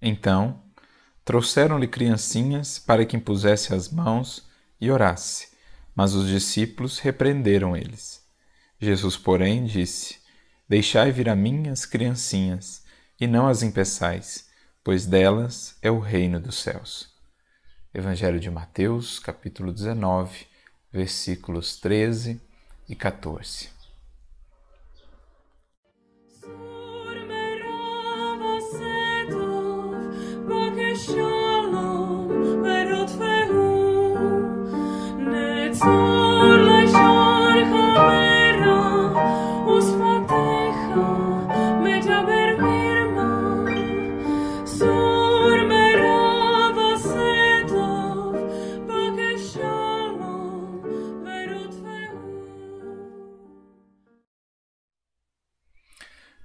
[0.00, 0.62] Então,
[1.24, 4.48] trouxeram-lhe criancinhas para que impusesse as mãos
[4.80, 5.48] e orasse,
[5.94, 8.24] mas os discípulos repreenderam eles.
[8.78, 10.18] Jesus, porém, disse:
[10.68, 12.84] Deixai vir a mim as criancinhas,
[13.20, 14.48] e não as impeçais,
[14.82, 17.10] pois delas é o reino dos céus.
[17.92, 20.46] Evangelho de Mateus, capítulo 19,
[20.92, 22.40] versículos 13
[22.88, 23.79] e 14.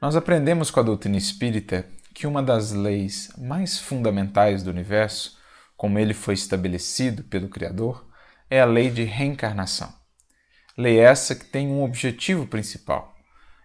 [0.05, 1.83] Nós aprendemos com a doutrina espírita
[2.13, 5.35] que uma das leis mais fundamentais do universo,
[5.75, 8.05] como ele foi estabelecido pelo Criador,
[8.47, 9.91] é a lei de reencarnação.
[10.77, 13.15] Lei essa que tem um objetivo principal: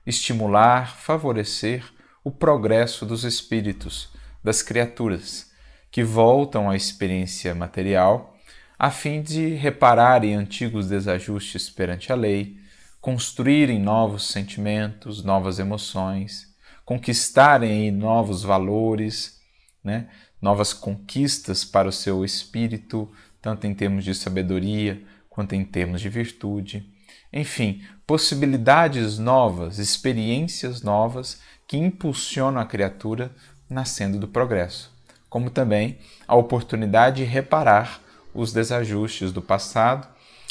[0.07, 1.85] estimular, favorecer
[2.25, 4.09] o progresso dos espíritos,
[4.43, 5.51] das criaturas,
[5.91, 8.35] que voltam à experiência material
[8.79, 12.57] a fim de repararem antigos desajustes perante a lei,
[13.01, 19.41] construírem novos sentimentos, novas emoções, conquistarem novos valores,
[19.83, 20.09] né?
[20.41, 26.09] novas conquistas para o seu espírito, tanto em termos de sabedoria quanto em termos de
[26.09, 26.87] virtude.
[27.33, 33.31] Enfim, possibilidades novas, experiências novas que impulsionam a criatura
[33.69, 34.93] nascendo do progresso,
[35.29, 38.01] como também a oportunidade de reparar
[38.35, 40.09] os desajustes do passado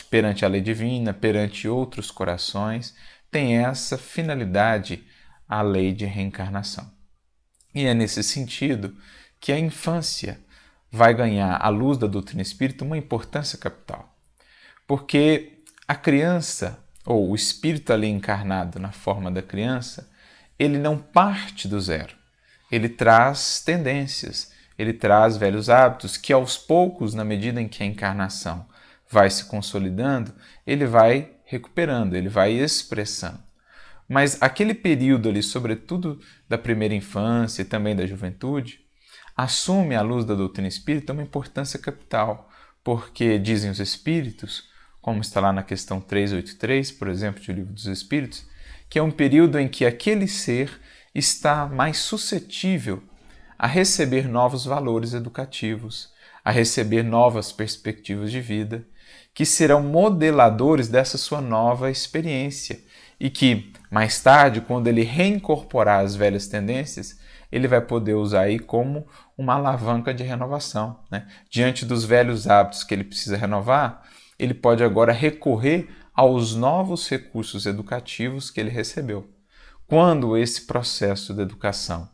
[0.09, 2.95] perante a lei divina, perante outros corações,
[3.31, 5.03] tem essa finalidade
[5.47, 6.91] a lei de reencarnação.
[7.73, 8.95] E é nesse sentido
[9.39, 10.39] que a infância
[10.91, 14.17] vai ganhar, à luz da doutrina espírita, uma importância capital.
[14.87, 20.09] Porque a criança, ou o espírito ali encarnado na forma da criança,
[20.57, 22.15] ele não parte do zero.
[22.71, 27.85] Ele traz tendências, ele traz velhos hábitos que aos poucos, na medida em que a
[27.85, 28.67] encarnação
[29.09, 30.33] vai se consolidando,
[30.65, 33.39] ele vai recuperando, ele vai expressando.
[34.07, 38.79] Mas aquele período ali, sobretudo da primeira infância e também da juventude,
[39.35, 42.49] assume à luz da doutrina espírita uma importância capital,
[42.83, 44.67] porque dizem os espíritos,
[45.01, 48.47] como está lá na questão 383, por exemplo, do Livro dos Espíritos,
[48.89, 50.79] que é um período em que aquele ser
[51.13, 53.03] está mais suscetível
[53.57, 56.11] a receber novos valores educativos,
[56.43, 58.85] a receber novas perspectivas de vida
[59.33, 62.79] que serão modeladores dessa sua nova experiência
[63.19, 67.19] e que, mais tarde, quando ele reincorporar as velhas tendências,
[67.51, 69.07] ele vai poder usar aí como
[69.37, 70.99] uma alavanca de renovação.
[71.11, 71.27] Né?
[71.49, 74.03] Diante dos velhos hábitos que ele precisa renovar,
[74.37, 79.29] ele pode agora recorrer aos novos recursos educativos que ele recebeu.
[79.87, 82.09] Quando esse processo de educação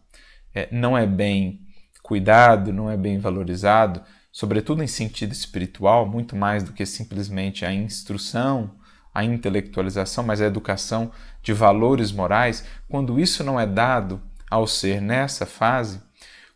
[0.53, 1.61] é, não é bem
[2.01, 4.01] cuidado, não é bem valorizado,
[4.35, 8.75] sobretudo em sentido espiritual, muito mais do que simplesmente a instrução,
[9.13, 11.09] a intelectualização, mas a educação
[11.41, 16.01] de valores morais, quando isso não é dado ao ser nessa fase,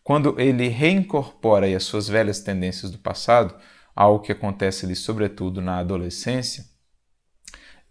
[0.04, 3.56] quando ele reincorpora as suas velhas tendências do passado,
[3.96, 6.66] algo que acontece ali sobretudo na adolescência,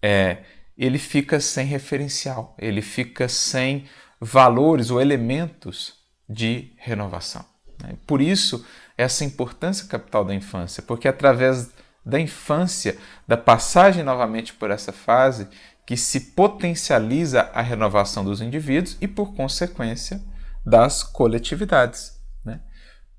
[0.02, 0.42] é,
[0.76, 3.86] ele fica sem referencial, ele fica sem
[4.20, 5.94] valores ou elementos
[6.28, 7.42] de renovação.
[7.82, 7.94] Né?
[8.06, 8.66] Por isso,
[8.98, 11.70] essa importância capital da infância, porque é através
[12.04, 12.98] da infância,
[13.28, 15.48] da passagem novamente por essa fase,
[15.86, 20.20] que se potencializa a renovação dos indivíduos e, por consequência,
[20.66, 22.20] das coletividades.
[22.44, 22.60] Né?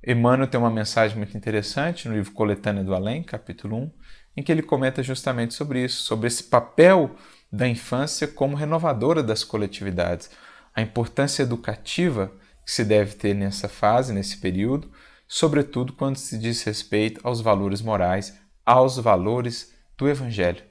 [0.05, 3.91] Emmanuel tem uma mensagem muito interessante no livro Coletânea do Além, capítulo 1,
[4.37, 7.15] em que ele comenta justamente sobre isso, sobre esse papel
[7.51, 10.29] da infância como renovadora das coletividades,
[10.75, 12.31] a importância educativa
[12.65, 14.91] que se deve ter nessa fase, nesse período,
[15.31, 18.35] sobretudo quando se diz respeito aos valores morais,
[18.65, 20.63] aos valores do Evangelho,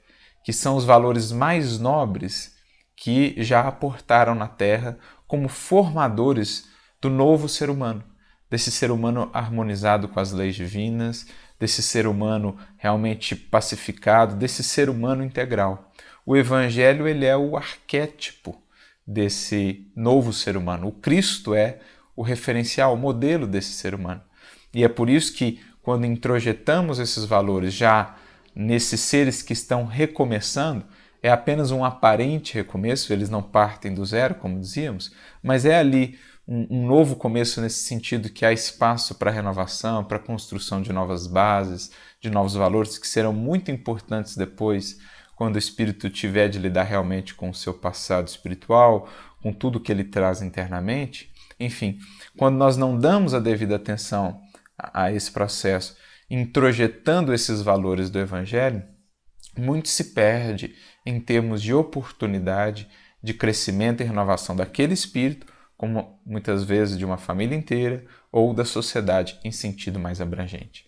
[0.43, 2.57] que são os valores mais nobres
[2.93, 6.67] que já aportaram na Terra como formadores
[7.01, 8.03] do novo ser humano,
[8.49, 11.25] desse ser humano harmonizado com as leis divinas,
[11.57, 15.89] desse ser humano realmente pacificado, desse ser humano integral.
[16.25, 18.61] O Evangelho ele é o arquétipo
[19.07, 20.87] desse novo ser humano.
[20.87, 21.79] O Cristo é
[22.13, 24.21] o referencial, o modelo desse ser humano.
[24.73, 28.15] E é por isso que, quando introjetamos esses valores já
[28.55, 30.85] nesses seres que estão recomeçando,
[31.21, 35.11] é apenas um aparente recomeço, eles não partem do zero, como dizíamos,
[35.43, 36.17] mas é ali
[36.47, 41.27] um, um novo começo nesse sentido que há espaço para renovação, para construção de novas
[41.27, 44.97] bases, de novos valores que serão muito importantes depois,
[45.35, 49.07] quando o espírito tiver de lidar realmente com o seu passado espiritual,
[49.41, 51.31] com tudo que ele traz internamente.
[51.59, 51.97] Enfim,
[52.37, 54.41] quando nós não damos a devida atenção
[54.93, 55.95] a, esse processo,
[56.29, 58.83] introjetando esses valores do Evangelho,
[59.57, 62.87] muito se perde em termos de oportunidade
[63.21, 65.45] de crescimento e renovação daquele espírito,
[65.75, 70.85] como muitas vezes de uma família inteira ou da sociedade em sentido mais abrangente.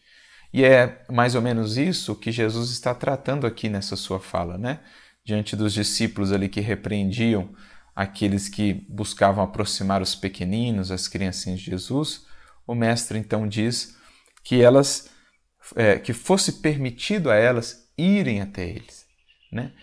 [0.54, 4.80] E é mais ou menos isso que Jesus está tratando aqui nessa sua fala, né?
[5.24, 7.50] Diante dos discípulos ali que repreendiam
[7.96, 12.26] aqueles que buscavam aproximar os pequeninos, as criancinhas de Jesus,
[12.72, 13.96] o mestre então diz
[14.44, 15.10] que elas,
[15.76, 19.06] é, que fosse permitido a elas irem até eles,
[19.52, 19.74] né?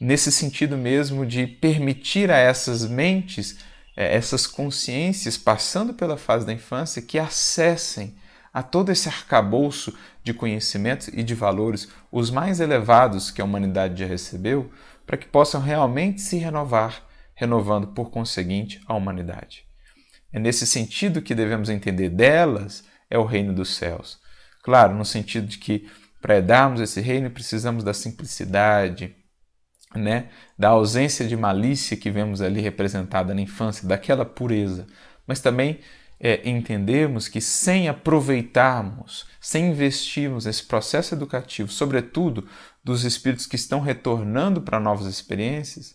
[0.00, 3.58] Nesse sentido mesmo de permitir a essas mentes,
[3.96, 8.14] é, essas consciências passando pela fase da infância que acessem
[8.52, 14.00] a todo esse arcabouço de conhecimentos e de valores, os mais elevados que a humanidade
[14.00, 14.70] já recebeu,
[15.06, 17.02] para que possam realmente se renovar,
[17.34, 19.66] renovando por conseguinte a humanidade.
[20.34, 24.18] É nesse sentido que devemos entender delas é o reino dos céus.
[24.64, 25.88] Claro, no sentido de que
[26.20, 29.14] para darmos esse reino precisamos da simplicidade,
[29.94, 34.88] né, da ausência de malícia que vemos ali representada na infância, daquela pureza,
[35.24, 35.78] mas também
[36.18, 42.48] é, entendermos que sem aproveitarmos, sem investirmos nesse processo educativo, sobretudo
[42.82, 45.94] dos espíritos que estão retornando para novas experiências,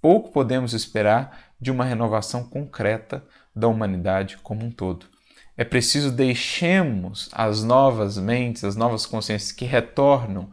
[0.00, 5.06] pouco podemos esperar de uma renovação concreta da humanidade como um todo.
[5.56, 10.50] É preciso deixemos as novas mentes, as novas consciências que retornam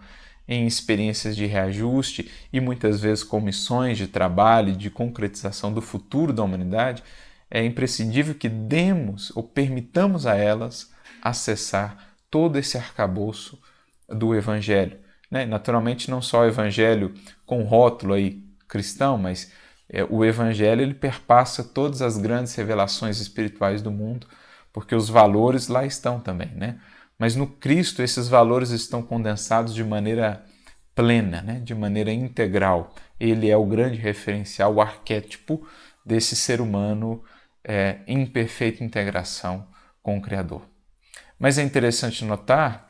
[0.48, 6.34] em experiências de reajuste e muitas vezes com missões de trabalho de concretização do futuro
[6.34, 7.04] da humanidade,
[7.50, 10.92] é imprescindível que demos ou permitamos a elas
[11.22, 13.60] acessar todo esse arcabouço
[14.07, 14.98] do Evangelho.
[15.30, 15.46] Né?
[15.46, 17.13] Naturalmente, não só o Evangelho
[17.46, 19.51] com rótulo aí cristão, mas
[19.89, 24.27] é, o Evangelho ele perpassa todas as grandes revelações espirituais do mundo,
[24.71, 26.50] porque os valores lá estão também.
[26.50, 26.80] Né?
[27.18, 30.45] Mas no Cristo, esses valores estão condensados de maneira
[30.94, 31.59] plena, né?
[31.63, 32.94] de maneira integral.
[33.19, 35.68] Ele é o grande referencial, o arquétipo
[36.06, 37.24] desse ser humano
[37.63, 39.68] é, em perfeita integração
[40.03, 40.62] com o Criador.
[41.38, 42.89] Mas é interessante notar,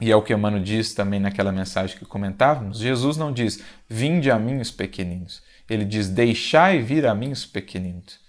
[0.00, 4.30] e é o que Emmanuel diz também naquela mensagem que comentávamos, Jesus não diz, vinde
[4.30, 5.42] a mim os pequeninos.
[5.68, 8.20] Ele diz, deixai vir a mim os pequeninos.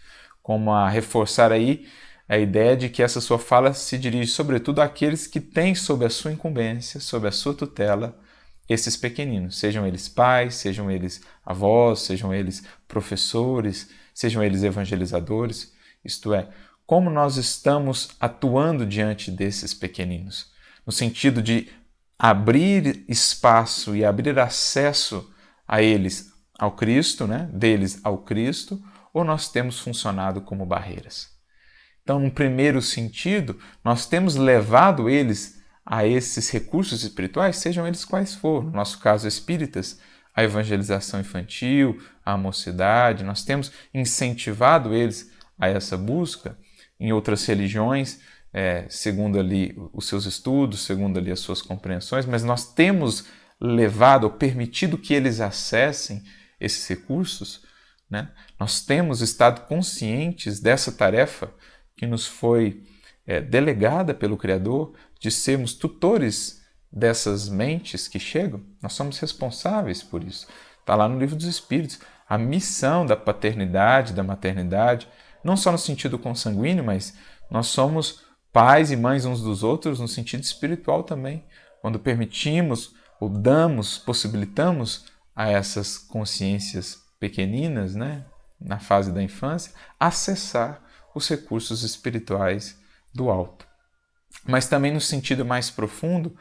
[0.42, 1.88] Como a reforçar aí
[2.28, 6.10] a ideia de que essa sua fala se dirige sobretudo àqueles que têm sob a
[6.10, 8.20] sua incumbência, sob a sua tutela,
[8.68, 15.74] esses pequeninos, sejam eles pais, sejam eles avós, sejam eles professores, sejam eles evangelizadores,
[16.04, 16.50] isto é,
[16.86, 20.52] como nós estamos atuando diante desses pequeninos,
[20.86, 21.70] no sentido de
[22.20, 25.32] abrir espaço e abrir acesso
[25.68, 27.50] a eles ao Cristo, né?
[27.54, 28.82] deles ao Cristo,
[29.14, 31.30] ou nós temos funcionado como barreiras.
[32.04, 38.36] Então, no primeiro sentido, nós temos levado eles a esses recursos espirituais, sejam eles quais
[38.36, 38.70] forem.
[38.70, 40.00] No nosso caso, espíritas,
[40.36, 46.58] a evangelização infantil, a mocidade, nós temos incentivado eles a essa busca.
[47.00, 48.20] Em outras religiões,
[48.54, 53.26] é, segundo ali os seus estudos, segundo ali as suas compreensões, mas nós temos
[53.60, 56.24] levado ou permitido que eles acessem
[56.60, 57.64] esses recursos,
[58.10, 58.32] né?
[58.60, 61.54] nós temos estado conscientes dessa tarefa
[61.96, 62.84] que nos foi
[63.26, 66.62] é, delegada pelo Criador de sermos tutores
[66.92, 70.48] dessas mentes que chegam, nós somos responsáveis por isso.
[70.80, 72.00] Está lá no livro dos Espíritos.
[72.30, 75.08] A missão da paternidade, da maternidade,
[75.44, 77.14] não só no sentido consanguíneo, mas
[77.52, 78.24] nós somos
[78.54, 81.46] pais e mães uns dos outros no sentido espiritual também.
[81.82, 85.06] Quando permitimos ou damos, possibilitamos
[85.38, 88.26] a essas consciências pequeninas, né,
[88.60, 90.82] na fase da infância, acessar
[91.14, 92.76] os recursos espirituais
[93.14, 93.68] do alto.
[94.44, 96.36] Mas também no sentido mais profundo,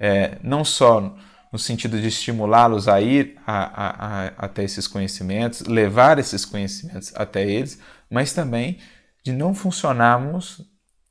[0.00, 1.16] é, não só
[1.52, 7.12] no sentido de estimulá-los a ir a, a, a, até esses conhecimentos, levar esses conhecimentos
[7.14, 7.80] até eles,
[8.10, 8.80] mas também
[9.24, 10.60] de não funcionarmos,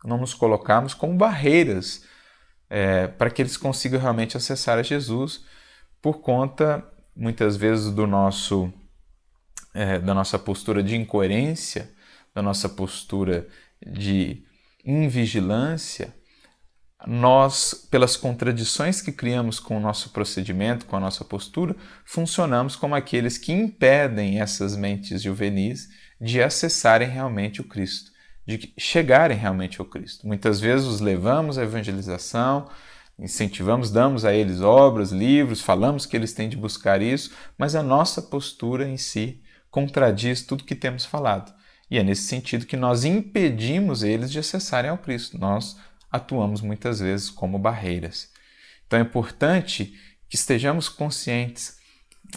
[0.03, 2.03] não nos colocarmos como barreiras
[2.69, 5.45] é, para que eles consigam realmente acessar a Jesus
[6.01, 6.85] por conta,
[7.15, 8.71] muitas vezes, do nosso
[9.73, 11.91] é, da nossa postura de incoerência,
[12.33, 13.47] da nossa postura
[13.85, 14.43] de
[14.83, 16.13] invigilância,
[17.07, 22.93] nós, pelas contradições que criamos com o nosso procedimento, com a nossa postura, funcionamos como
[22.93, 25.87] aqueles que impedem essas mentes juvenis
[26.19, 28.11] de acessarem realmente o Cristo,
[28.45, 30.27] de chegarem realmente ao Cristo.
[30.27, 32.69] Muitas vezes os levamos à evangelização,
[33.19, 37.83] incentivamos, damos a eles obras, livros, falamos que eles têm de buscar isso, mas a
[37.83, 41.53] nossa postura em si contradiz tudo que temos falado.
[41.91, 45.37] E é nesse sentido que nós impedimos eles de acessarem ao Cristo.
[45.37, 45.77] Nós
[46.11, 48.29] atuamos muitas vezes como barreiras.
[48.85, 49.93] Então é importante
[50.27, 51.77] que estejamos conscientes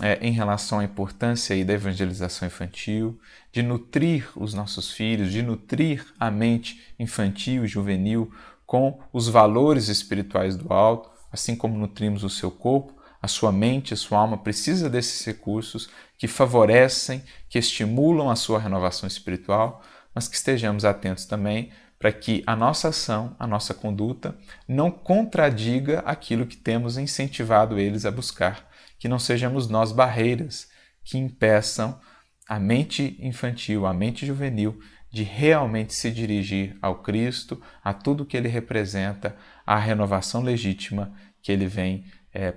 [0.01, 3.21] é, em relação à importância aí da evangelização infantil,
[3.53, 8.33] de nutrir os nossos filhos, de nutrir a mente infantil e juvenil
[8.73, 13.93] com os valores espirituais do alto, assim como nutrimos o seu corpo, a sua mente,
[13.93, 19.83] a sua alma precisa desses recursos que favorecem, que estimulam a sua renovação espiritual,
[20.14, 24.35] mas que estejamos atentos também para que a nossa ação, a nossa conduta
[24.67, 28.67] não contradiga aquilo que temos incentivado eles a buscar,
[28.99, 30.67] que não sejamos nós barreiras
[31.05, 32.00] que impeçam
[32.49, 34.81] a mente infantil, a mente juvenil
[35.12, 41.52] de realmente se dirigir ao Cristo, a tudo que ele representa, à renovação legítima que
[41.52, 42.54] ele vem é,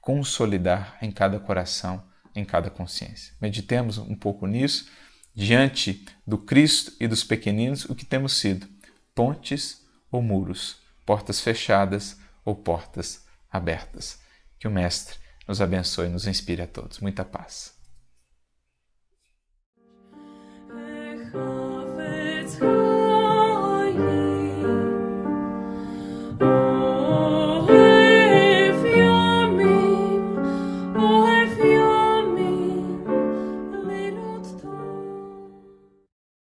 [0.00, 2.02] consolidar em cada coração,
[2.34, 3.34] em cada consciência.
[3.38, 4.90] Meditemos um pouco nisso,
[5.34, 8.66] diante do Cristo e dos pequeninos, o que temos sido:
[9.14, 14.20] pontes ou muros, portas fechadas ou portas abertas.
[14.58, 15.16] Que o Mestre
[15.46, 16.98] nos abençoe e nos inspire a todos.
[17.00, 17.79] Muita paz.